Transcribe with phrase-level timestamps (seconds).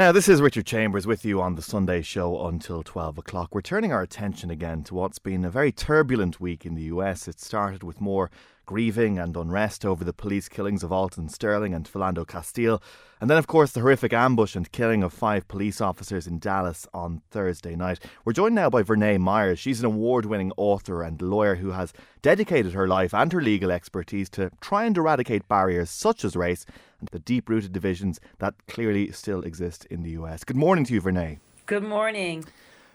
[0.00, 3.54] Now, this is Richard Chambers with you on the Sunday show until 12 o'clock.
[3.54, 7.28] We're turning our attention again to what's been a very turbulent week in the US.
[7.28, 8.30] It started with more
[8.64, 12.82] grieving and unrest over the police killings of Alton Sterling and Philando Castile.
[13.20, 16.86] And then, of course, the horrific ambush and killing of five police officers in Dallas
[16.94, 18.00] on Thursday night.
[18.24, 19.58] We're joined now by Verna Myers.
[19.58, 21.92] She's an award winning author and lawyer who has
[22.22, 26.64] dedicated her life and her legal expertise to try and eradicate barriers such as race
[27.00, 30.44] and the deep rooted divisions that clearly still exist in the US.
[30.44, 31.36] Good morning to you, Verna.
[31.66, 32.44] Good morning.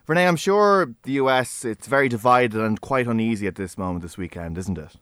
[0.06, 4.18] Verna, I'm sure the US, it's very divided and quite uneasy at this moment this
[4.18, 4.96] weekend, isn't it?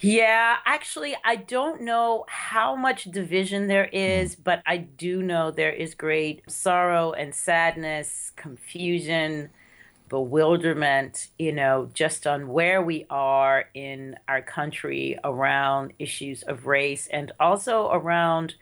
[0.00, 4.44] Yeah, actually, I don't know how much division there is, mm.
[4.44, 9.50] but I do know there is great sorrow and sadness, confusion,
[10.08, 17.06] bewilderment, you know, just on where we are in our country around issues of race
[17.08, 18.54] and also around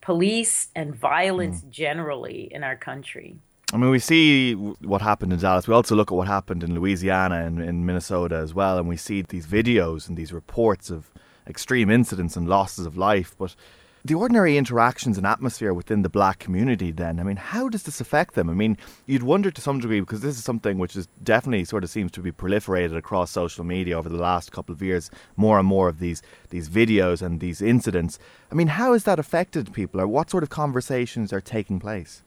[0.00, 1.70] police and violence mm.
[1.70, 3.36] generally in our country.
[3.72, 5.66] I mean, we see what happened in Dallas.
[5.66, 8.96] We also look at what happened in Louisiana and in Minnesota as well, and we
[8.96, 11.10] see these videos and these reports of
[11.46, 13.34] extreme incidents and losses of life.
[13.36, 13.56] But
[14.06, 18.02] the ordinary interactions and atmosphere within the black community, then, I mean, how does this
[18.02, 18.50] affect them?
[18.50, 21.84] I mean, you'd wonder to some degree because this is something which is definitely sort
[21.84, 25.10] of seems to be proliferated across social media over the last couple of years.
[25.36, 28.18] More and more of these these videos and these incidents.
[28.52, 32.22] I mean, how has that affected people, or what sort of conversations are taking place?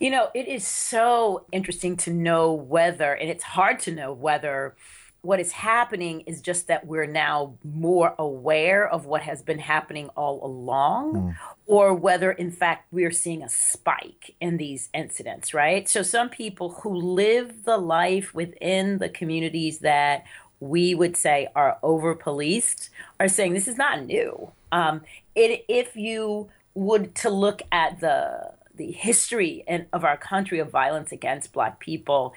[0.00, 4.74] You know, it is so interesting to know whether, and it's hard to know whether
[5.22, 10.08] what is happening is just that we're now more aware of what has been happening
[10.10, 11.36] all along, mm.
[11.66, 15.88] or whether in fact we're seeing a spike in these incidents, right?
[15.88, 20.24] So, some people who live the life within the communities that
[20.60, 24.50] we would say are over policed are saying this is not new.
[24.72, 25.02] Um,
[25.34, 30.70] it, if you would to look at the the history in, of our country of
[30.70, 32.32] violence against black people,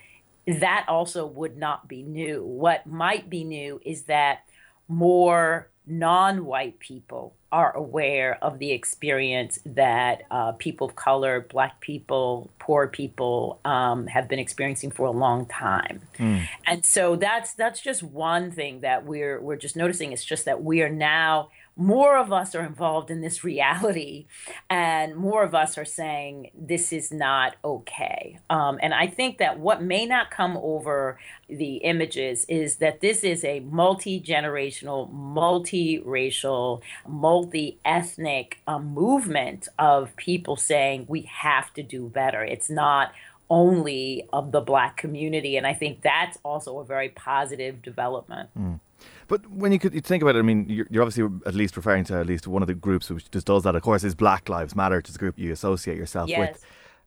[0.48, 2.44] that also would not be new.
[2.44, 4.46] What might be new is that
[4.88, 11.82] more non white people are aware of the experience that uh, people of color, black
[11.82, 16.02] people, poor people um, have been experiencing for a long time.
[16.18, 16.48] Mm.
[16.66, 20.12] And so that's that's just one thing that we're we're just noticing.
[20.12, 21.50] It's just that we are now
[21.82, 24.28] more of us are involved in this reality
[24.70, 28.40] and more of us are saying this is not okay.
[28.50, 31.18] Um, and i think that what may not come over
[31.50, 41.06] the images is that this is a multi-generational multi-racial multi-ethnic um, movement of people saying
[41.08, 42.44] we have to do better.
[42.44, 43.12] It's not
[43.50, 48.50] only of the black community and i think that's also a very positive development.
[48.58, 48.80] Mm.
[49.32, 51.78] But when you could you think about it, I mean, you're, you're, obviously at least
[51.78, 53.78] referring to at least one of the groups which just does that.
[53.78, 56.38] Of course, is Black Lives Matter, which is the group you associate yourself yes.
[56.38, 56.66] with.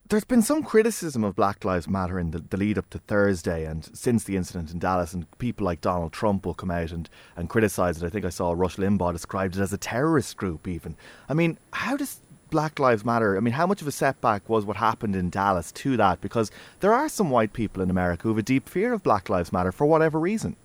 [0.09, 3.65] There's been some criticism of Black Lives Matter in the, the, lead up to Thursday
[3.65, 7.07] and since the incident in Dallas, and people like Donald Trump will come out and,
[7.35, 8.03] and criticise it.
[8.07, 10.97] I think I saw Rush Limbaugh described it as a terrorist group, even.
[11.29, 14.65] I mean, how does Black Lives Matter, I mean, how much of a setback was
[14.65, 16.21] what happened in Dallas to that?
[16.21, 16.49] Because
[16.79, 19.53] there are some white people in America who have a deep fear of Black Lives
[19.53, 20.55] Matter for whatever reason.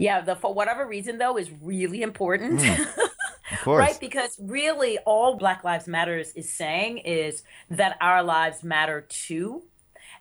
[0.00, 2.60] Yeah, the for whatever reason though is really important.
[2.60, 2.88] Mm.
[3.52, 3.80] Of course.
[3.80, 3.98] right?
[4.00, 9.64] Because really all Black Lives Matters is saying is that our lives matter too.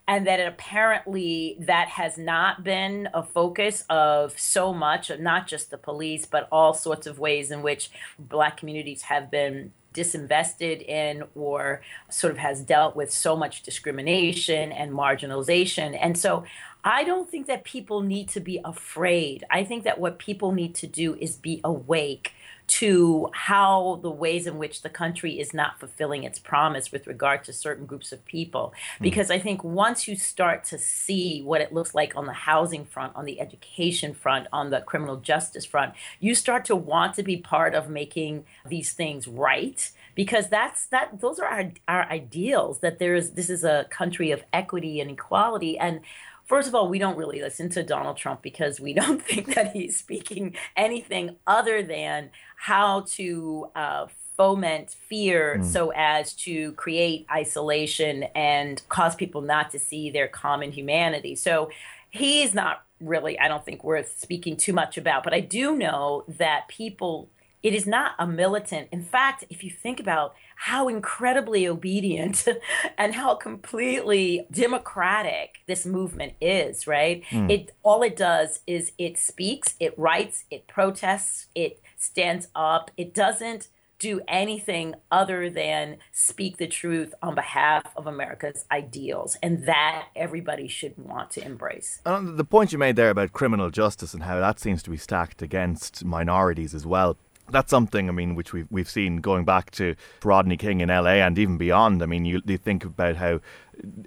[0.08, 5.78] And that apparently that has not been a focus of so much, not just the
[5.78, 11.82] police, but all sorts of ways in which black communities have been disinvested in or
[12.10, 15.98] sort of has dealt with so much discrimination and marginalization.
[16.00, 16.44] And so
[16.84, 19.44] I don't think that people need to be afraid.
[19.50, 22.34] I think that what people need to do is be awake
[22.68, 27.44] to how the ways in which the country is not fulfilling its promise with regard
[27.44, 28.74] to certain groups of people.
[29.00, 29.04] Hmm.
[29.04, 32.86] Because I think once you start to see what it looks like on the housing
[32.86, 37.24] front, on the education front, on the criminal justice front, you start to want to
[37.24, 42.80] be part of making these things right because that's that those are our, our ideals
[42.80, 46.02] that there is this is a country of equity and equality and
[46.50, 49.72] first of all, we don't really listen to Donald Trump because we don't think that
[49.72, 55.66] he's speaking anything other than how to uh, foment fear mm.
[55.66, 61.36] so as to create isolation and cause people not to see their common humanity.
[61.36, 61.70] So
[62.10, 65.24] he's not really, I don't think, worth speaking too much about.
[65.24, 67.30] But I do know that people,
[67.62, 68.90] it is not a militant.
[68.92, 72.46] In fact, if you think about how incredibly obedient
[72.98, 77.24] and how completely democratic this movement is, right?
[77.30, 77.50] Mm.
[77.50, 82.92] It all it does is it speaks, it writes, it protests, it stands up.
[82.98, 83.70] It doesn't
[84.00, 89.38] do anything other than speak the truth on behalf of America's ideals.
[89.42, 92.02] And that everybody should want to embrace.
[92.06, 94.98] And the point you made there about criminal justice and how that seems to be
[94.98, 97.18] stacked against minorities as well
[97.52, 101.22] that's something I mean, which we've we've seen going back to Rodney King in L.A.
[101.22, 102.02] and even beyond.
[102.04, 103.40] I mean, you, you think about how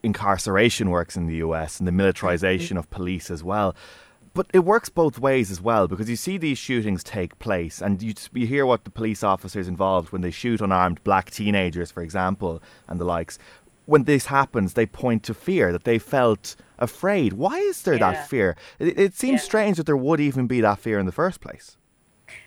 [0.03, 1.79] incarceration works in the U.S.
[1.79, 3.75] and the militarization of police as well.
[4.35, 8.03] But it works both ways as well because you see these shootings take place and
[8.03, 12.03] you, you hear what the police officers involved when they shoot unarmed black teenagers, for
[12.03, 13.39] example, and the likes.
[13.85, 17.35] When this happens, they point to fear that they felt afraid.
[17.35, 18.13] Why is there yeah.
[18.13, 18.57] that fear?
[18.79, 19.47] It, it seems yeah.
[19.47, 21.77] strange that there would even be that fear in the first place.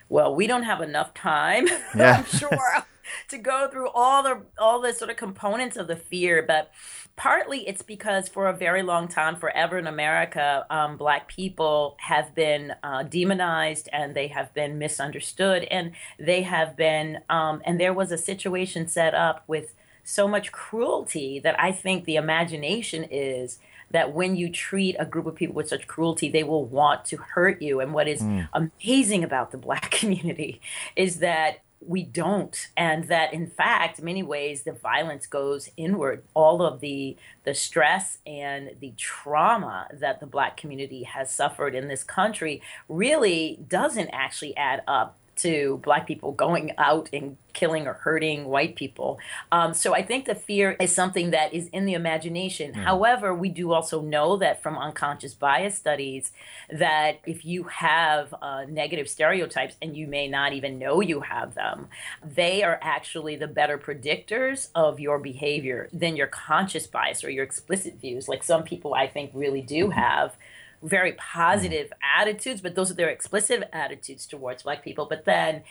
[0.09, 2.17] Well, we don't have enough time, yeah.
[2.19, 2.85] I'm sure,
[3.29, 6.71] to go through all the all the sort of components of the fear, but
[7.15, 12.35] partly it's because for a very long time, forever in America, um, Black people have
[12.35, 17.93] been uh, demonized and they have been misunderstood and they have been, um, and there
[17.93, 19.73] was a situation set up with
[20.03, 23.59] so much cruelty that I think the imagination is
[23.91, 27.17] that when you treat a group of people with such cruelty, they will want to
[27.17, 27.79] hurt you.
[27.79, 28.47] And what is mm.
[28.53, 30.61] amazing about the Black community
[30.95, 36.65] is that we don't and that in fact many ways the violence goes inward all
[36.65, 42.03] of the the stress and the trauma that the black community has suffered in this
[42.03, 48.45] country really doesn't actually add up to black people going out and killing or hurting
[48.45, 49.17] white people.
[49.51, 52.73] Um, so I think the fear is something that is in the imagination.
[52.73, 52.83] Mm.
[52.83, 56.31] However, we do also know that from unconscious bias studies
[56.69, 61.55] that if you have uh, negative stereotypes and you may not even know you have
[61.55, 61.87] them,
[62.23, 67.43] they are actually the better predictors of your behavior than your conscious bias or your
[67.43, 68.27] explicit views.
[68.27, 69.99] Like some people, I think, really do mm-hmm.
[69.99, 70.35] have
[70.83, 75.05] very positive attitudes, but those are their explicit attitudes towards black people.
[75.05, 75.63] But then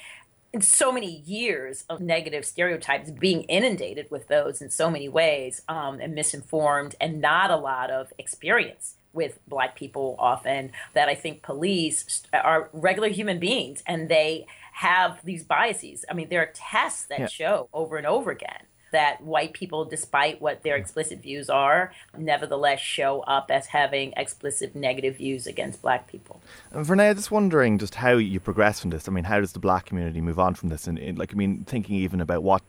[0.53, 5.63] in so many years of negative stereotypes, being inundated with those in so many ways,
[5.69, 11.15] um, and misinformed, and not a lot of experience with black people often, that I
[11.17, 16.05] think police are regular human beings and they have these biases.
[16.09, 17.27] I mean, there are tests that yeah.
[17.27, 22.81] show over and over again that white people, despite what their explicit views are, nevertheless
[22.81, 26.41] show up as having explicit negative views against black people.
[26.71, 29.09] And Vernaya, just wondering just how you progress from this.
[29.09, 30.87] I mean, how does the black community move on from this?
[30.87, 32.63] And, and like, I mean, thinking even about what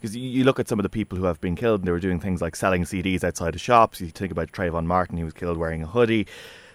[0.00, 2.00] because you look at some of the people who have been killed and they were
[2.00, 4.00] doing things like selling CDs outside of shops.
[4.00, 6.26] You think about Trayvon Martin, he was killed wearing a hoodie.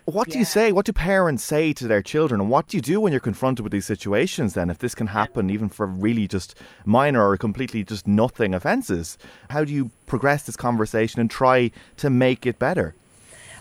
[0.07, 0.33] What yeah.
[0.33, 0.71] do you say?
[0.71, 2.39] What do parents say to their children?
[2.39, 5.07] And what do you do when you're confronted with these situations then, if this can
[5.07, 6.56] happen even for really just
[6.86, 9.18] minor or completely just nothing offences?
[9.50, 12.95] How do you progress this conversation and try to make it better?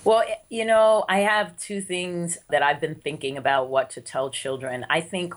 [0.05, 4.31] Well, you know, I have two things that I've been thinking about what to tell
[4.31, 4.87] children.
[4.89, 5.35] I think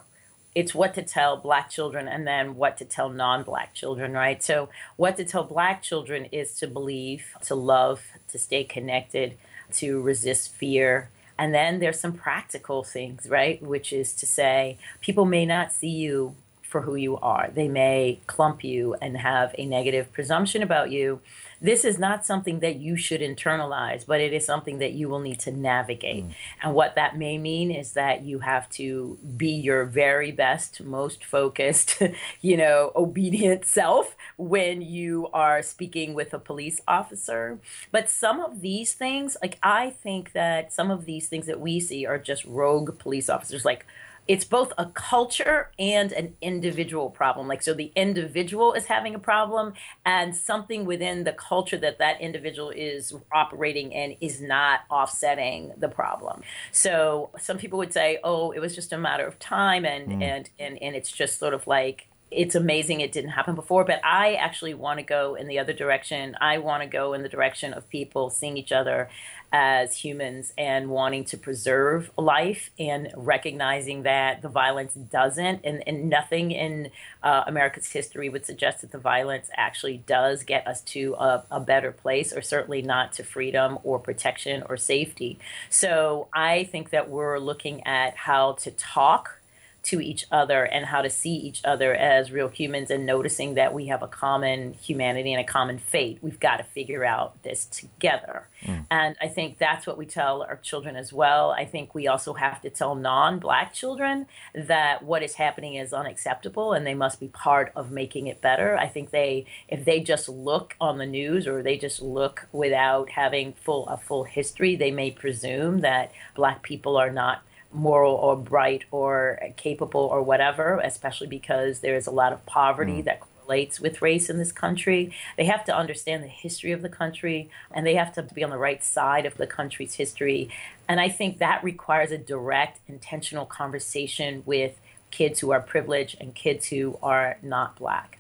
[0.54, 4.68] it's what to tell black children and then what to tell non-black children right so
[4.96, 9.38] what to tell black children is to believe to love to stay connected
[9.74, 11.10] to resist fear.
[11.38, 13.62] And then there's some practical things, right?
[13.62, 16.36] Which is to say, people may not see you
[16.70, 17.50] for who you are.
[17.54, 21.20] They may clump you and have a negative presumption about you.
[21.62, 25.20] This is not something that you should internalize, but it is something that you will
[25.20, 26.26] need to navigate.
[26.26, 26.34] Mm.
[26.64, 31.26] And what that may mean is that you have to be your very best, most
[31.26, 32.02] focused,
[32.42, 37.60] you know, obedient self when you are speaking with a police officer.
[37.92, 41.80] But some of these things, like I think that some of these things that we
[41.80, 43.86] see are just rogue police officers, like
[44.30, 47.48] it's both a culture and an individual problem.
[47.48, 49.74] Like, so the individual is having a problem,
[50.06, 55.90] and something within the culture that that individual is operating in is not offsetting the
[55.90, 56.44] problem.
[56.72, 60.24] So, some people would say, oh, it was just a matter of time, and, mm.
[60.24, 64.00] and, and, and it's just sort of like, it's amazing it didn't happen before, but
[64.06, 66.36] I actually want to go in the other direction.
[66.40, 69.10] I want to go in the direction of people seeing each other
[69.52, 76.10] as humans and wanting to preserve life and recognizing that the violence doesn't, and, and
[76.10, 76.92] nothing in
[77.24, 81.60] uh, America's history would suggest that the violence actually does get us to a, a
[81.60, 85.40] better place, or certainly not to freedom or protection or safety.
[85.70, 89.39] So I think that we're looking at how to talk
[89.82, 93.74] to each other and how to see each other as real humans and noticing that
[93.74, 96.20] we have a common humanity and a common fate.
[96.22, 98.48] We've got to figure out this together.
[98.64, 98.86] Mm.
[98.92, 101.52] And I think that's what we tell our children as well.
[101.52, 105.94] I think we also have to tell non black children that what is happening is
[105.94, 108.78] unacceptable and they must be part of making it better.
[108.78, 113.12] I think they, if they just look on the news or they just look without
[113.12, 118.36] having full a full history, they may presume that black people are not moral or
[118.36, 123.06] bright or capable or whatever, especially because there is a lot of poverty mm.
[123.06, 125.12] that correlates with race in this country.
[125.38, 128.50] They have to understand the history of the country and they have to be on
[128.50, 130.50] the right side of the country's history.
[130.88, 134.80] And I think that requires a direct, intentional conversation with
[135.12, 138.19] kids who are privileged and kids who are not black.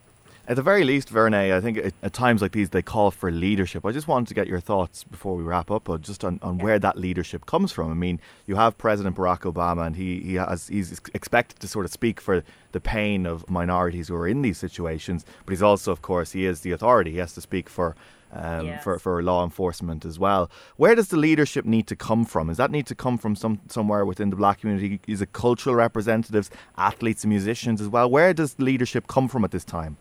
[0.50, 3.86] At the very least, Verna, I think at times like these they call for leadership.
[3.86, 6.79] I just wanted to get your thoughts before we wrap up, just on, on where
[6.79, 7.91] that leadership comes from.
[7.91, 11.86] I mean, you have President Barack Obama, and he, he has he's expected to sort
[11.86, 15.91] of speak for the pain of minorities who are in these situations, but he's also,
[15.91, 17.12] of course, he is the authority.
[17.12, 17.96] He has to speak for
[18.32, 18.84] um, yes.
[18.84, 20.50] for, for law enforcement as well.
[20.77, 22.48] Where does the leadership need to come from?
[22.48, 25.00] Does that need to come from some somewhere within the black community?
[25.08, 28.10] Is it cultural representatives, athletes, and musicians as well?
[28.10, 29.98] Where does leadership come from at this time?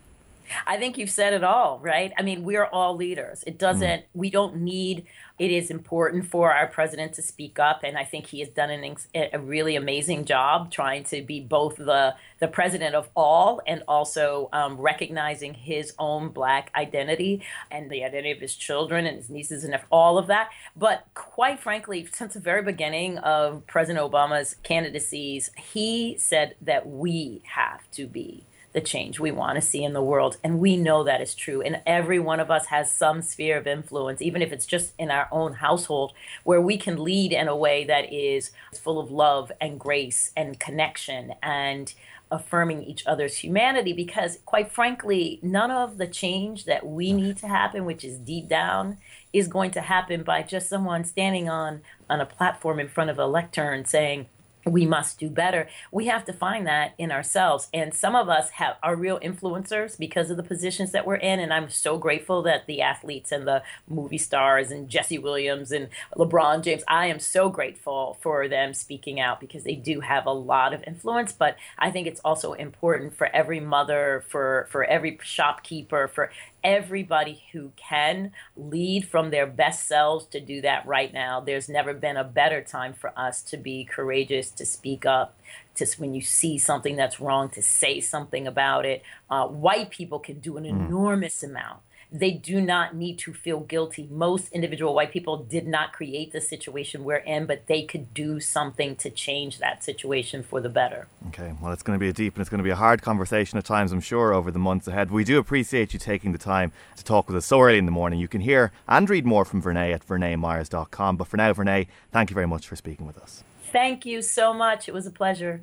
[0.67, 2.13] I think you've said it all, right?
[2.19, 3.45] I mean, we're all leaders.
[3.47, 4.07] It doesn't, mm.
[4.15, 5.07] we don't need,
[5.39, 7.83] it is important for our president to speak up.
[7.85, 8.97] And I think he has done an,
[9.33, 14.49] a really amazing job trying to be both the, the president of all and also
[14.53, 19.65] um, recognizing his own black identity and the identity of his children and his nieces
[19.65, 20.51] and all of that.
[20.77, 27.43] But quite frankly, since the very beginning of President Obama's candidacies, he said that we
[27.45, 30.37] have to be the change we want to see in the world.
[30.45, 31.63] And we know that is true.
[31.63, 35.11] And every one of us has some sphere of influence, even if it's just in
[35.11, 36.13] our own household,
[36.45, 40.61] where we can lead in a way that is full of love and grace and
[40.61, 41.95] connection and
[42.31, 43.95] affirming each other's humanity.
[43.95, 48.49] Because, quite frankly, none of the change that we need to happen, which is deep
[48.49, 48.99] down,
[49.33, 53.19] is going to happen by just someone standing on, on a platform in front of
[53.19, 54.27] a lectern saying,
[54.69, 55.69] we must do better.
[55.91, 57.69] We have to find that in ourselves.
[57.73, 61.41] And some of us have are real influencers because of the positions that we're in.
[61.41, 65.89] And I'm so grateful that the athletes and the movie stars and Jesse Williams and
[66.17, 70.33] LeBron James, I am so grateful for them speaking out because they do have a
[70.33, 71.33] lot of influence.
[71.33, 76.31] But I think it's also important for every mother, for for every shopkeeper, for
[76.63, 81.41] everybody who can lead from their best selves to do that right now.
[81.41, 85.39] There's never been a better time for us to be courageous, to speak up,
[85.77, 89.03] to when you see something that's wrong, to say something about it.
[89.31, 90.71] Uh, white people can do an mm.
[90.71, 94.09] enormous amount they do not need to feel guilty.
[94.11, 98.41] Most individual white people did not create the situation we're in, but they could do
[98.41, 101.07] something to change that situation for the better.
[101.29, 103.03] Okay, well, it's going to be a deep and it's going to be a hard
[103.03, 105.11] conversation at times, I'm sure, over the months ahead.
[105.11, 107.91] We do appreciate you taking the time to talk with us so early in the
[107.91, 108.19] morning.
[108.19, 111.17] You can hear and read more from Verna at vernamyers.com.
[111.17, 113.45] But for now, Verna, thank you very much for speaking with us.
[113.71, 114.89] Thank you so much.
[114.89, 115.63] It was a pleasure.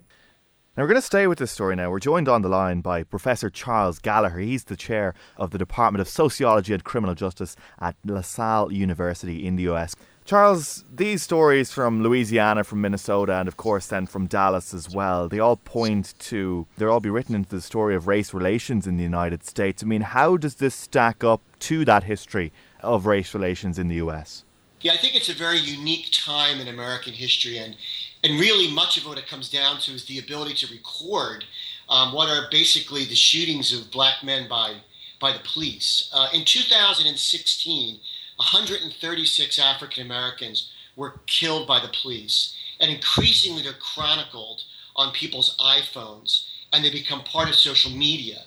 [0.78, 1.90] Now, we're going to stay with this story now.
[1.90, 4.40] We're joined on the line by Professor Charles Gallagher.
[4.40, 9.56] He's the chair of the Department of Sociology and Criminal Justice at LaSalle University in
[9.56, 9.96] the US.
[10.26, 15.30] Charles, these stories from Louisiana, from Minnesota, and of course then from Dallas as well,
[15.30, 18.98] they all point to, they'll all be written into the story of race relations in
[18.98, 19.82] the United States.
[19.82, 22.52] I mean, how does this stack up to that history
[22.82, 24.44] of race relations in the US?
[24.82, 27.78] Yeah, I think it's a very unique time in American history, and
[28.24, 31.46] and really much of what it comes down to is the ability to record
[31.90, 34.76] um, what are basically the shootings of black men by
[35.20, 36.10] by the police.
[36.14, 38.00] Uh, in 2016,
[38.36, 44.64] 136 African Americans were killed by the police, and increasingly they're chronicled
[44.96, 48.42] on people's iPhones, and they become part of social media.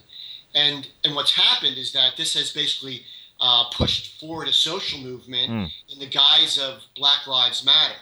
[0.55, 3.03] And and what's happened is that this has basically
[3.41, 5.73] uh, pushed forward a social movement mm.
[5.93, 7.95] in the guise of Black Lives Matter.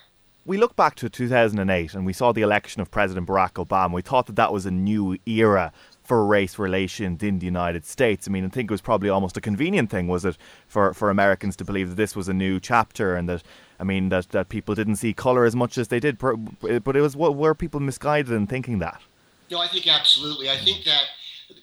[0.46, 3.94] We look back to 2008 and we saw the election of President Barack Obama.
[3.94, 5.72] We thought that that was a new era
[6.04, 8.28] for race relations in the United States.
[8.28, 10.38] I mean, I think it was probably almost a convenient thing, was it,
[10.68, 13.42] for, for Americans to believe that this was a new chapter and that,
[13.80, 16.16] I mean, that, that people didn't see colour as much as they did.
[16.16, 19.02] But it was, were people misguided in thinking that?
[19.50, 20.48] No, I think absolutely.
[20.48, 21.06] I think that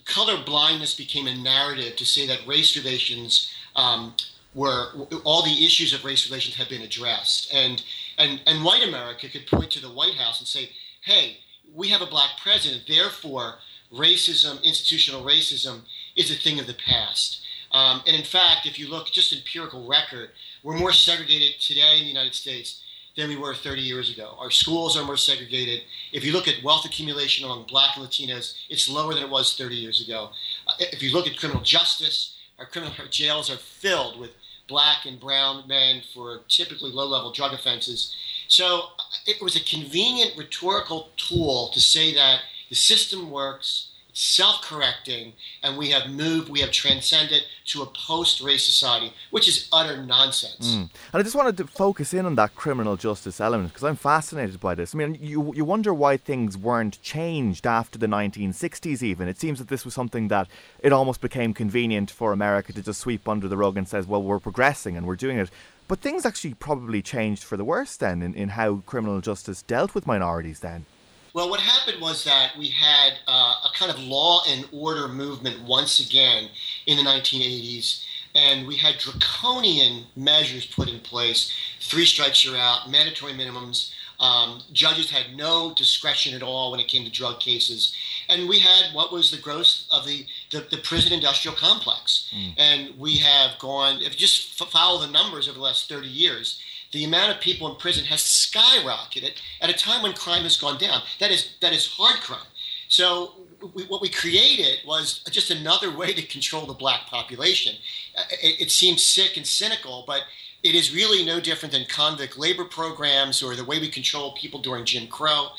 [0.04, 4.14] color blindness became a narrative to say that race relations um,
[4.54, 7.84] were all the issues of race relations had been addressed, and
[8.18, 10.70] and and white America could point to the White House and say,
[11.02, 11.38] "Hey,
[11.74, 13.56] we have a black president, therefore
[13.92, 15.82] racism, institutional racism,
[16.16, 17.42] is a thing of the past."
[17.72, 20.30] Um, and in fact, if you look just empirical record,
[20.62, 22.84] we're more segregated today in the United States
[23.18, 24.36] than we were 30 years ago.
[24.40, 25.82] Our schools are more segregated.
[26.12, 29.56] If you look at wealth accumulation among black and Latinos, it's lower than it was
[29.56, 30.32] 30 years ago.
[30.68, 34.32] Uh, if you look at criminal justice, our criminal our jails are filled with
[34.68, 38.16] black and brown men for typically low level drug offenses.
[38.48, 38.90] So
[39.26, 45.90] it was a convenient rhetorical tool to say that the system works, self-correcting and we
[45.90, 50.76] have moved we have transcended to a post-race society which is utter nonsense.
[50.76, 50.82] Mm.
[50.82, 54.60] and i just wanted to focus in on that criminal justice element because i'm fascinated
[54.60, 54.94] by this.
[54.94, 59.28] I mean you, you wonder why things weren't changed after the 1960s even.
[59.28, 60.48] It seems that this was something that
[60.80, 64.22] it almost became convenient for america to just sweep under the rug and says well
[64.22, 65.50] we're progressing and we're doing it.
[65.88, 69.96] But things actually probably changed for the worse then in, in how criminal justice dealt
[69.96, 70.86] with minorities then
[71.34, 75.64] well, what happened was that we had uh, a kind of law and order movement
[75.64, 76.50] once again
[76.86, 81.52] in the 1980s, and we had draconian measures put in place.
[81.80, 83.92] Three strikes, you're out, mandatory minimums.
[84.20, 87.94] Um, judges had no discretion at all when it came to drug cases.
[88.30, 92.32] And we had what was the growth of the, the, the prison industrial complex.
[92.34, 92.54] Mm.
[92.58, 96.62] And we have gone, if you just follow the numbers over the last 30 years,
[96.94, 100.78] the amount of people in prison has skyrocketed at a time when crime has gone
[100.78, 101.02] down.
[101.20, 102.48] That is that is hard crime.
[102.88, 103.34] So
[103.74, 107.76] we, what we created was just another way to control the black population.
[108.18, 110.22] Uh, it, it seems sick and cynical, but
[110.62, 114.62] it is really no different than convict labor programs or the way we control people
[114.62, 115.50] during Jim Crow.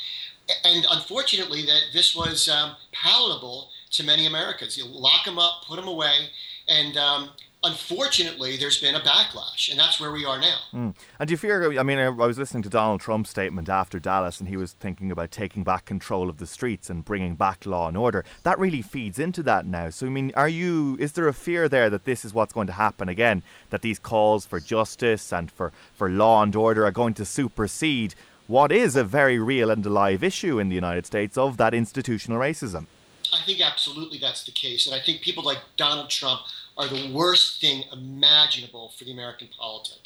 [0.64, 4.76] And unfortunately, that this was um, palatable to many Americans.
[4.76, 6.30] You lock them up, put them away,
[6.68, 7.30] and um,
[7.64, 10.58] unfortunately, there's been a backlash, and that's where we are now.
[10.72, 10.94] Mm.
[11.18, 11.78] And do you fear?
[11.78, 15.10] I mean, I was listening to Donald Trump's statement after Dallas, and he was thinking
[15.10, 18.24] about taking back control of the streets and bringing back law and order.
[18.42, 19.90] That really feeds into that now.
[19.90, 20.96] So, I mean, are you?
[21.00, 23.42] Is there a fear there that this is what's going to happen again?
[23.70, 28.14] That these calls for justice and for for law and order are going to supersede
[28.46, 32.38] what is a very real and alive issue in the United States of that institutional
[32.38, 32.86] racism?
[33.32, 36.42] I think absolutely that's the case, and I think people like Donald Trump
[36.76, 39.98] are the worst thing imaginable for the American politic.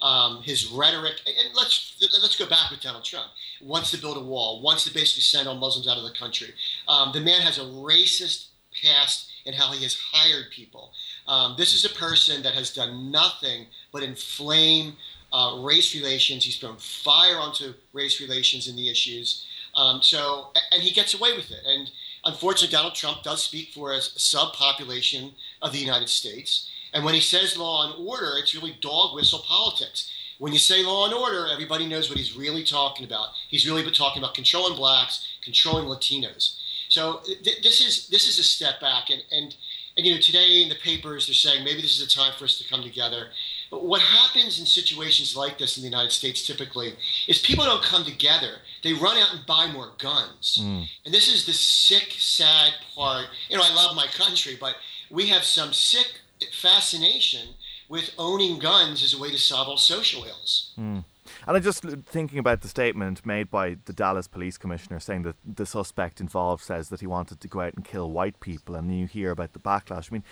[0.00, 3.30] Um, his rhetoric, and let's let's go back with Donald Trump.
[3.62, 6.52] Wants to build a wall, wants to basically send all Muslims out of the country.
[6.88, 8.48] Um, the man has a racist
[8.82, 10.92] past in how he has hired people.
[11.26, 14.96] Um, this is a person that has done nothing but inflame
[15.32, 16.44] uh, race relations.
[16.44, 19.44] He's thrown fire onto race relations and the issues.
[19.74, 21.60] Um, so, and he gets away with it.
[21.66, 21.90] And
[22.24, 25.32] unfortunately, Donald Trump does speak for a subpopulation
[25.64, 26.70] of the United States.
[26.92, 30.12] And when he says law and order, it's really dog whistle politics.
[30.38, 33.28] When you say law and order, everybody knows what he's really talking about.
[33.48, 36.56] He's really talking about controlling blacks, controlling Latinos.
[36.88, 39.56] So th- this is this is a step back, and and
[39.96, 42.44] and you know today in the papers they're saying maybe this is a time for
[42.44, 43.28] us to come together.
[43.70, 46.94] But what happens in situations like this in the United States typically
[47.26, 48.58] is people don't come together.
[48.82, 50.58] They run out and buy more guns.
[50.62, 50.88] Mm.
[51.04, 53.26] And this is the sick, sad part.
[53.48, 54.76] You know, I love my country, but
[55.10, 56.20] we have some sick
[56.52, 57.48] fascination
[57.88, 60.72] with owning guns as a way to solve all social ills.
[60.78, 61.04] Mm.
[61.46, 65.36] And I'm just thinking about the statement made by the Dallas police commissioner saying that
[65.44, 68.96] the suspect involved says that he wanted to go out and kill white people, and
[68.96, 70.10] you hear about the backlash.
[70.10, 70.24] I mean,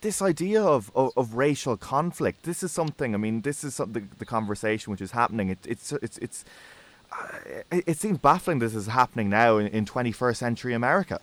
[0.00, 2.44] this idea of, of, of, racial conflict.
[2.44, 3.14] This is something.
[3.14, 5.48] I mean, this is something, the conversation which is happening.
[5.50, 6.44] It, it's it's it's.
[7.10, 8.58] Uh, it, seems baffling.
[8.58, 11.20] This is happening now in, in 21st century America.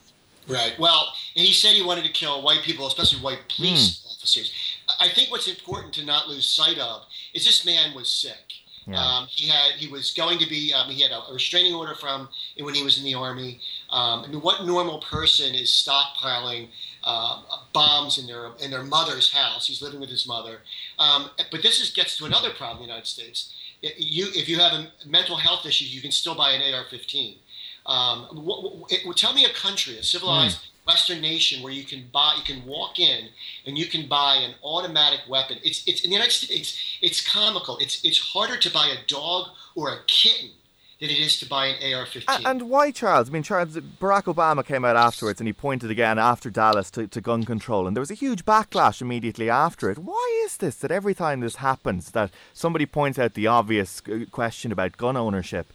[0.48, 0.76] Right.
[0.78, 4.16] Well, and he said he wanted to kill white people, especially white police mm.
[4.16, 4.52] officers.
[5.00, 7.04] I think what's important to not lose sight of
[7.34, 8.54] is this man was sick.
[8.88, 9.04] Yeah.
[9.04, 12.30] Um, he had he was going to be um, he had a restraining order from
[12.60, 13.60] when he was in the army.
[13.90, 16.68] Um, I mean, what normal person is stockpiling
[17.04, 17.42] uh,
[17.74, 19.68] bombs in their in their mother's house?
[19.68, 20.60] He's living with his mother.
[21.00, 23.54] Um, but this is, gets to another problem in the United States.
[23.82, 27.38] You, if you have a mental health issues, you can still buy an AR-15.
[27.86, 28.63] Um, what,
[29.06, 30.60] what, tell me a country, a civilized.
[30.60, 33.30] Mm Western nation where you can buy, you can walk in
[33.65, 35.58] and you can buy an automatic weapon.
[35.63, 36.80] It's it's in the United States.
[37.02, 37.78] It's comical.
[37.80, 40.52] It's it's harder to buy a dog or a kitten
[41.00, 42.45] than it is to buy an AR-15.
[42.45, 43.30] And why, Charles?
[43.30, 47.06] I mean, Charles, Barack Obama came out afterwards and he pointed again after Dallas to,
[47.06, 49.98] to gun control, and there was a huge backlash immediately after it.
[49.98, 54.19] Why is this that every time this happens, that somebody points out the obvious uh,
[54.32, 55.67] question about gun ownership?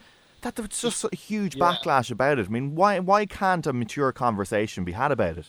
[0.43, 1.65] That there was just a huge yeah.
[1.65, 2.47] backlash about it.
[2.47, 5.47] I mean, why why can't a mature conversation be had about it?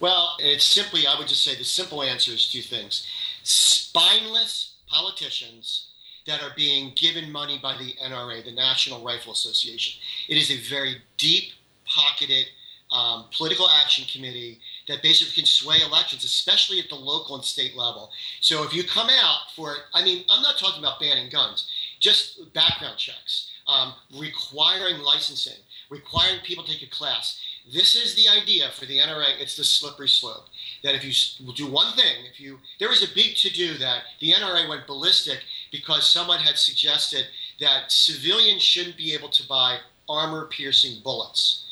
[0.00, 3.06] Well, it's simply, I would just say the simple answer is two things:
[3.42, 5.88] spineless politicians
[6.26, 10.00] that are being given money by the NRA, the National Rifle Association.
[10.28, 11.52] It is a very deep
[11.86, 12.46] pocketed
[12.90, 17.76] um, political action committee that basically can sway elections, especially at the local and state
[17.76, 18.10] level.
[18.40, 21.68] So if you come out for, I mean, I'm not talking about banning guns,
[22.00, 25.58] just background checks um, requiring licensing,
[25.90, 27.40] requiring people to take a class.
[27.72, 29.38] This is the idea for the NRA.
[29.38, 30.46] It's the slippery slope.
[30.82, 33.74] That if you will do one thing, if you there was a big to do
[33.78, 37.26] that the NRA went ballistic because someone had suggested
[37.60, 39.78] that civilians shouldn't be able to buy
[40.08, 41.64] armor piercing bullets.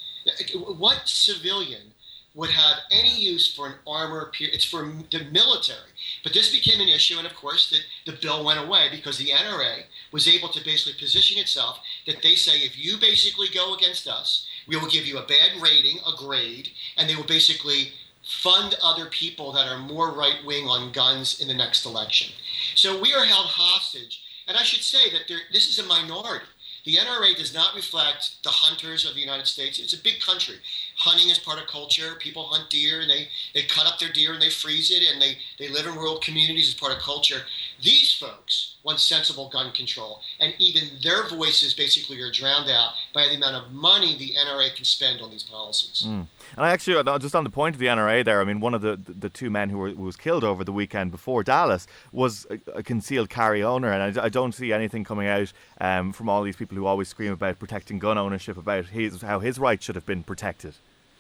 [0.54, 1.92] What civilian
[2.36, 4.30] would have any use for an armor.
[4.38, 5.90] It's for the military.
[6.26, 9.28] But this became an issue, and of course, the, the bill went away because the
[9.28, 14.08] NRA was able to basically position itself that they say if you basically go against
[14.08, 17.92] us, we will give you a bad rating, a grade, and they will basically
[18.24, 22.32] fund other people that are more right wing on guns in the next election.
[22.74, 24.24] So we are held hostage.
[24.48, 26.46] And I should say that there, this is a minority.
[26.84, 29.78] The NRA does not reflect the hunters of the United States.
[29.78, 30.56] It's a big country.
[30.96, 32.14] Hunting is part of culture.
[32.18, 35.20] People hunt deer and they, they cut up their deer and they freeze it and
[35.20, 37.42] they, they live in rural communities as part of culture.
[37.82, 43.28] These folks want sensible gun control, and even their voices basically are drowned out by
[43.28, 46.04] the amount of money the NRA can spend on these policies.
[46.06, 46.26] Mm.
[46.56, 48.74] And I actually, uh, just on the point of the NRA there, I mean, one
[48.74, 51.86] of the, the two men who, were, who was killed over the weekend before Dallas
[52.12, 56.12] was a, a concealed carry owner, and I, I, don't see anything coming out um,
[56.12, 59.58] from all these people who always scream about protecting gun ownership, about his, how his
[59.58, 60.74] rights should have been protected.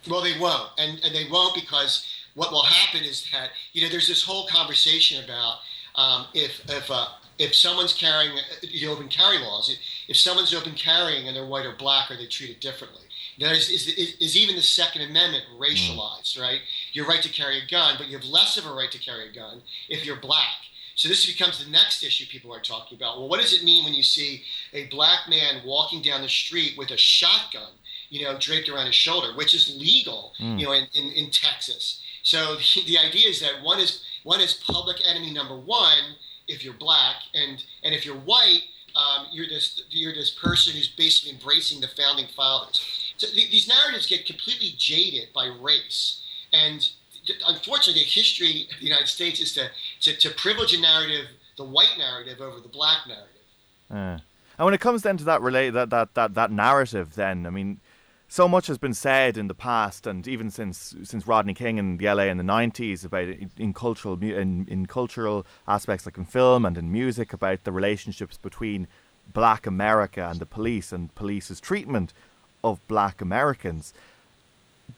[0.08, 3.88] Well, they won't, and, and they won't because what will happen is that you know
[3.88, 5.56] there's this whole conversation about
[5.96, 7.06] um, if if uh,
[7.38, 9.76] if someone's carrying the open carry laws,
[10.08, 13.02] if someone's open carrying and they're white or black, are they treated differently?
[13.38, 13.86] That is, is,
[14.18, 16.60] is, even the Second Amendment racialized, right?
[16.92, 19.28] Your right to carry a gun, but you have less of a right to carry
[19.28, 20.56] a gun if you're black.
[20.94, 23.18] So this becomes the next issue people are talking about.
[23.18, 26.78] Well, what does it mean when you see a black man walking down the street
[26.78, 27.72] with a shotgun,
[28.08, 30.58] you know, draped around his shoulder, which is legal, mm.
[30.58, 32.00] you know, in, in, in Texas?
[32.22, 36.16] So the, the idea is that one is one is public enemy number one
[36.48, 40.88] if you're black, and and if you're white, um, you're this you're this person who's
[40.88, 42.80] basically embracing the founding fathers.
[43.16, 46.88] So th- these narratives get completely jaded by race, and
[47.46, 51.64] unfortunately, the history of the United States is to, to, to privilege a narrative, the
[51.64, 53.30] white narrative, over the black narrative.
[53.90, 54.18] Uh,
[54.58, 57.50] and when it comes then to that relate that, that that that narrative, then I
[57.50, 57.80] mean,
[58.28, 61.96] so much has been said in the past, and even since since Rodney King in
[61.96, 66.64] the LA in the nineties about in cultural in, in cultural aspects like in film
[66.64, 68.88] and in music about the relationships between
[69.32, 72.12] Black America and the police and police's treatment
[72.64, 73.92] of Black Americans.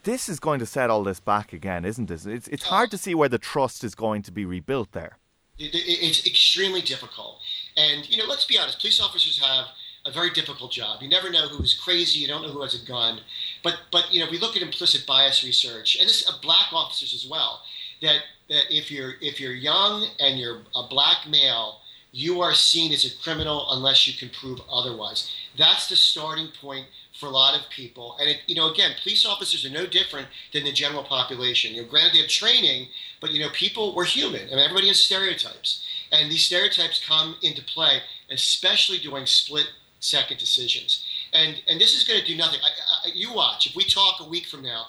[0.03, 2.25] This is going to set all this back again, isn't it?
[2.25, 5.17] It's it's hard to see where the trust is going to be rebuilt there.
[5.61, 7.41] It's extremely difficult,
[7.75, 8.79] and you know, let's be honest.
[8.79, 9.65] Police officers have
[10.09, 11.01] a very difficult job.
[11.01, 12.19] You never know who is crazy.
[12.19, 13.21] You don't know who has a gun.
[13.63, 17.13] But but you know, we look at implicit bias research, and this uh, black officers
[17.13, 17.61] as well.
[18.01, 21.79] That that if you're if you're young and you're a black male,
[22.11, 25.31] you are seen as a criminal unless you can prove otherwise.
[25.57, 26.87] That's the starting point
[27.19, 28.17] for a lot of people.
[28.19, 31.75] And it, you know, again, police officers are no different than the general population.
[31.75, 32.87] You know, granted they have training,
[33.19, 37.61] but you know, people we're human, and everybody has stereotypes, and these stereotypes come into
[37.61, 37.99] play,
[38.31, 39.67] especially during split
[39.99, 41.05] second decisions.
[41.33, 42.59] And and this is going to do nothing.
[42.63, 43.67] I, I, you watch.
[43.67, 44.87] If we talk a week from now,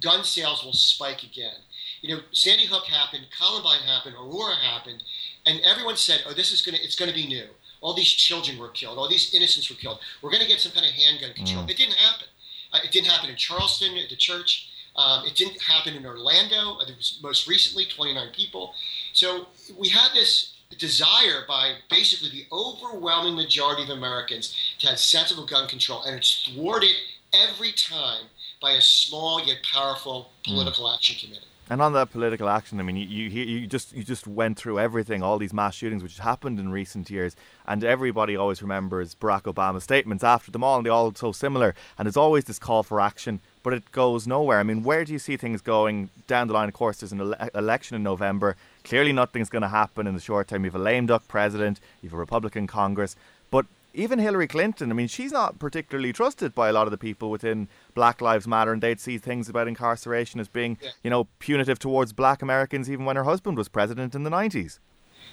[0.00, 1.56] gun sales will spike again.
[2.00, 5.02] You know, Sandy Hook happened, Columbine happened, Aurora happened,
[5.46, 7.46] and everyone said, "Oh, this is going to it's going to be new."
[7.80, 8.96] All these children were killed.
[8.96, 9.98] All these innocents were killed.
[10.22, 11.64] We're going to get some kind of handgun control.
[11.64, 11.70] Mm.
[11.70, 12.28] It didn't happen.
[12.72, 14.70] Uh, it didn't happen in Charleston at the church.
[14.96, 16.78] Um, it didn't happen in Orlando.
[16.80, 18.74] It was most recently 29 people.
[19.12, 25.46] So we had this desire by basically the overwhelming majority of Americans to have sensible
[25.46, 26.94] gun control, and it's thwarted
[27.32, 28.24] every time
[28.60, 30.52] by a small yet powerful hmm.
[30.52, 30.94] political mm.
[30.94, 31.46] action committee.
[31.70, 34.78] And on that political action, I mean, you, you you just you just went through
[34.78, 39.42] everything, all these mass shootings which happened in recent years, and everybody always remembers Barack
[39.44, 41.74] Obama's statements after them all, and they all so similar.
[41.96, 44.60] And there's always this call for action, but it goes nowhere.
[44.60, 46.68] I mean, where do you see things going down the line?
[46.68, 48.56] Of course, there's an ele- election in November.
[48.84, 50.64] Clearly, nothing's going to happen in the short term.
[50.64, 53.16] You have a lame duck president, you have a Republican Congress,
[53.50, 56.98] but even Hillary Clinton, I mean, she's not particularly trusted by a lot of the
[56.98, 60.90] people within Black Lives Matter, and they'd see things about incarceration as being, yeah.
[61.02, 64.80] you know, punitive towards black Americans, even when her husband was president in the 90s.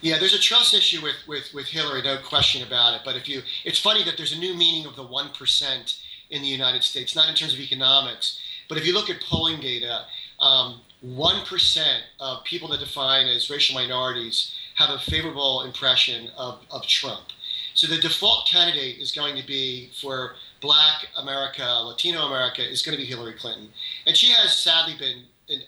[0.02, 3.02] Yeah, there's a trust issue with, with, with Hillary, no question about it.
[3.04, 6.48] But if you, it's funny that there's a new meaning of the 1% in the
[6.48, 10.06] United States, not in terms of economics, but if you look at polling data,
[10.41, 16.86] um, 1% of people that define as racial minorities have a favorable impression of, of
[16.88, 17.27] Trump.
[17.73, 22.97] So the default candidate is going to be for Black America, Latino America, is going
[22.97, 23.69] to be Hillary Clinton,
[24.06, 25.23] and she has sadly been,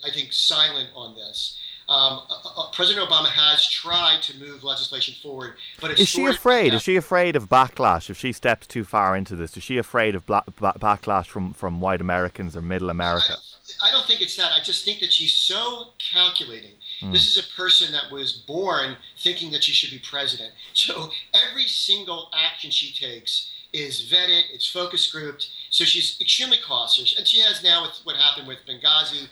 [0.06, 1.60] I think, silent on this.
[1.90, 6.74] Um, uh, uh, President Obama has tried to move legislation forward, but is she afraid?
[6.74, 9.58] Is she afraid of backlash if she steps too far into this?
[9.58, 13.34] Is she afraid of bla- backlash from from white Americans or Middle America?
[13.34, 14.52] I, I don't think it's that.
[14.52, 16.74] I just think that she's so calculating.
[17.02, 17.12] Mm.
[17.12, 20.52] This is a person that was born thinking that she should be president.
[20.74, 25.50] So every single action she takes is vetted, it's focus grouped.
[25.70, 29.28] So she's extremely cautious, and she has now with what happened with Benghazi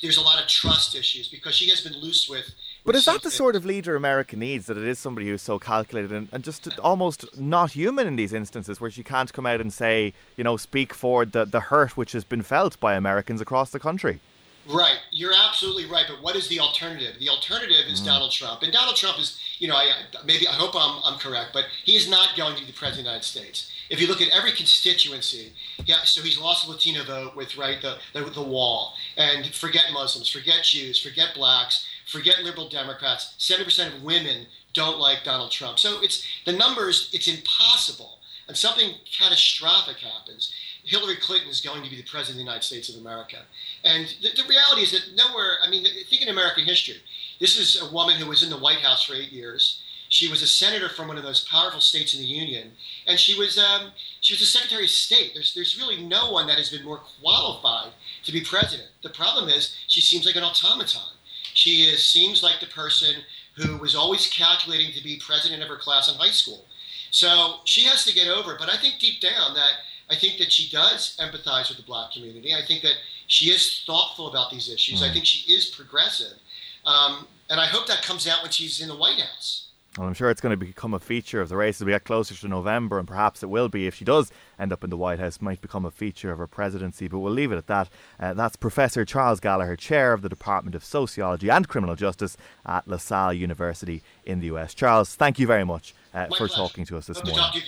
[0.00, 2.50] there's a lot of trust issues because she has been loose with.
[2.84, 4.66] But is that the sort of leader America needs?
[4.66, 8.32] That it is somebody who's so calculated and, and just almost not human in these
[8.32, 11.96] instances, where she can't come out and say, you know, speak for the the hurt
[11.96, 14.20] which has been felt by Americans across the country.
[14.66, 16.04] Right, you're absolutely right.
[16.08, 17.16] But what is the alternative?
[17.18, 18.06] The alternative is mm.
[18.06, 19.90] Donald Trump, and Donald Trump is, you know, I,
[20.24, 23.00] maybe I hope I'm, I'm correct, but he is not going to be the president
[23.00, 23.70] of the United States.
[23.88, 25.52] If you look at every constituency,
[25.84, 29.84] yeah, so he's lost the Latino vote with right the, the the wall, and forget
[29.92, 33.34] Muslims, forget Jews, forget blacks, forget liberal Democrats.
[33.38, 35.78] Seventy percent of women don't like Donald Trump.
[35.78, 37.10] So it's the numbers.
[37.12, 38.18] It's impossible,
[38.48, 40.52] and something catastrophic happens.
[40.84, 43.36] Hillary Clinton is going to be the president of the United States of America.
[43.84, 46.96] And the, the reality is that nowhere, I mean, think in American history.
[47.38, 49.82] This is a woman who was in the White House for eight years.
[50.08, 52.72] She was a senator from one of those powerful states in the union,
[53.06, 55.32] and she was um, she was a secretary of state.
[55.34, 57.92] There's there's really no one that has been more qualified
[58.24, 58.88] to be president.
[59.02, 61.12] The problem is she seems like an automaton.
[61.60, 63.16] She is seems like the person
[63.54, 66.64] who was always calculating to be president of her class in high school.
[67.10, 68.54] So she has to get over.
[68.54, 68.58] it.
[68.58, 69.72] But I think deep down that
[70.08, 72.54] I think that she does empathize with the black community.
[72.54, 72.94] I think that
[73.26, 75.02] she is thoughtful about these issues.
[75.02, 76.38] I think she is progressive.
[76.86, 79.66] Um, and I hope that comes out when she's in the White House.
[79.98, 82.04] Well, I'm sure it's going to become a feature of the race as we get
[82.04, 84.96] closer to November, and perhaps it will be if she does end up in the
[84.96, 87.08] White House, might become a feature of her presidency.
[87.08, 87.88] But we'll leave it at that.
[88.20, 92.86] Uh, that's Professor Charles Gallagher, Chair of the Department of Sociology and Criminal Justice at
[92.86, 94.74] LaSalle University in the US.
[94.74, 96.54] Charles, thank you very much uh, for pleasure.
[96.54, 97.62] talking to us this to morning.